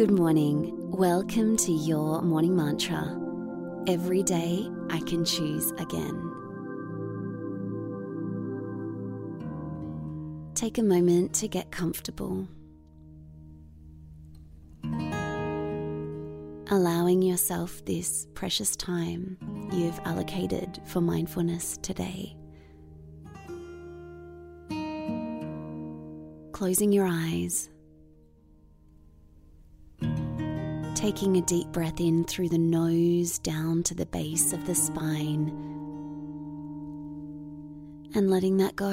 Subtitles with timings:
[0.00, 0.72] Good morning.
[0.90, 3.20] Welcome to your morning mantra.
[3.86, 6.16] Every day I can choose again.
[10.54, 12.48] Take a moment to get comfortable.
[16.70, 19.36] Allowing yourself this precious time
[19.70, 22.38] you've allocated for mindfulness today.
[26.52, 27.68] Closing your eyes
[31.00, 35.48] taking a deep breath in through the nose down to the base of the spine
[38.14, 38.92] and letting that go.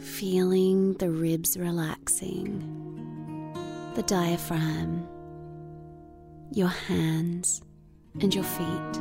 [0.00, 2.62] Feeling the ribs relaxing,
[3.96, 5.04] the diaphragm,
[6.52, 7.60] your hands,
[8.20, 9.00] and your feet.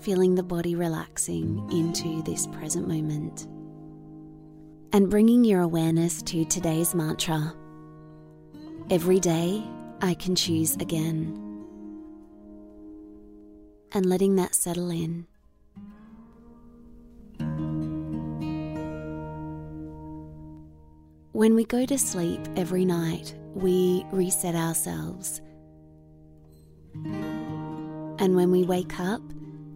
[0.00, 3.46] Feeling the body relaxing into this present moment.
[4.92, 7.54] And bringing your awareness to today's mantra
[8.88, 9.64] Every day,
[10.00, 11.42] I can choose again.
[13.90, 15.26] And letting that settle in.
[21.32, 25.40] When we go to sleep every night, we reset ourselves.
[27.04, 29.20] And when we wake up,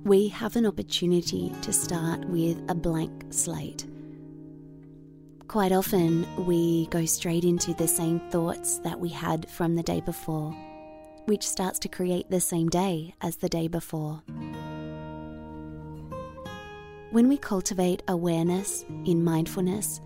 [0.05, 3.90] we have an opportunity to start with a blank slate.
[5.51, 10.01] Quite often, we go straight into the same thoughts that we had from the day
[10.01, 10.53] before,
[11.25, 14.23] which starts to create the same day as the day before.
[17.11, 20.01] When we cultivate awareness in mindfulness,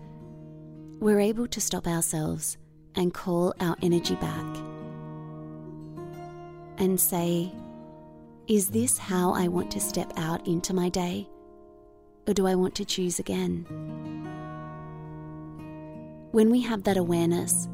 [0.99, 2.57] we're able to stop ourselves
[2.95, 4.57] and call our energy back
[6.79, 7.53] and say,
[8.47, 11.29] Is this how I want to step out into my day?
[12.27, 14.04] Or do I want to choose again?
[16.35, 17.69] When we have that awareness,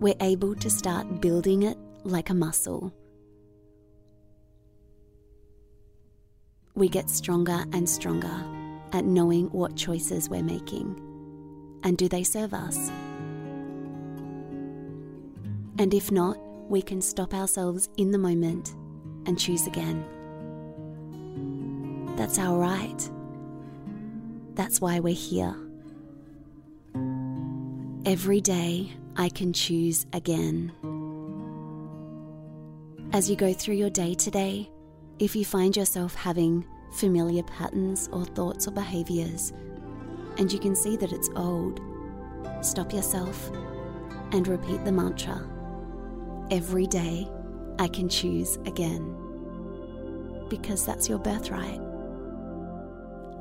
[0.00, 2.90] we're able to start building it like a muscle.
[6.74, 8.42] We get stronger and stronger
[8.94, 10.98] at knowing what choices we're making
[11.84, 12.88] and do they serve us?
[15.78, 18.74] And if not, we can stop ourselves in the moment
[19.26, 20.02] and choose again.
[22.16, 23.10] That's our right.
[24.54, 25.54] That's why we're here.
[28.08, 30.72] Every day I can choose again.
[33.12, 34.70] As you go through your day today,
[35.18, 36.64] if you find yourself having
[36.94, 39.52] familiar patterns or thoughts or behaviors,
[40.38, 41.82] and you can see that it's old,
[42.62, 43.50] stop yourself
[44.32, 45.46] and repeat the mantra
[46.50, 47.28] Every day
[47.78, 49.14] I can choose again.
[50.48, 51.78] Because that's your birthright.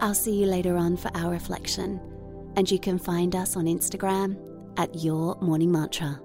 [0.01, 2.01] I'll see you later on for our reflection,
[2.57, 4.37] and you can find us on Instagram
[4.77, 6.19] at Your Morning Mantra.